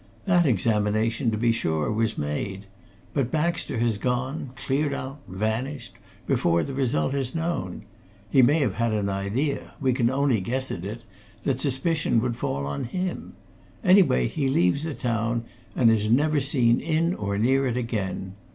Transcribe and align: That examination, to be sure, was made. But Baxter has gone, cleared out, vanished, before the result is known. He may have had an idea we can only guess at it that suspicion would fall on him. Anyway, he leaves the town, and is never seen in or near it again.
That 0.25 0.47
examination, 0.47 1.29
to 1.29 1.37
be 1.37 1.51
sure, 1.51 1.91
was 1.91 2.17
made. 2.17 2.65
But 3.13 3.29
Baxter 3.29 3.77
has 3.77 3.99
gone, 3.99 4.49
cleared 4.55 4.95
out, 4.95 5.19
vanished, 5.27 5.93
before 6.25 6.63
the 6.63 6.73
result 6.73 7.13
is 7.13 7.35
known. 7.35 7.85
He 8.27 8.41
may 8.41 8.61
have 8.61 8.73
had 8.73 8.93
an 8.93 9.09
idea 9.09 9.75
we 9.79 9.93
can 9.93 10.09
only 10.09 10.41
guess 10.41 10.71
at 10.71 10.85
it 10.85 11.03
that 11.43 11.61
suspicion 11.61 12.19
would 12.21 12.35
fall 12.35 12.65
on 12.65 12.85
him. 12.85 13.33
Anyway, 13.83 14.27
he 14.27 14.49
leaves 14.49 14.81
the 14.85 14.95
town, 14.95 15.43
and 15.75 15.91
is 15.91 16.09
never 16.09 16.39
seen 16.39 16.79
in 16.79 17.13
or 17.13 17.37
near 17.37 17.67
it 17.67 17.77
again. 17.77 18.33